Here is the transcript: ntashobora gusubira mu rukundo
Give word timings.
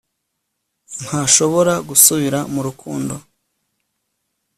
ntashobora 1.03 1.73
gusubira 1.89 2.39
mu 2.53 2.61
rukundo 2.67 3.15